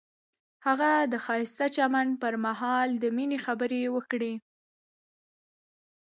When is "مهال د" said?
2.45-3.05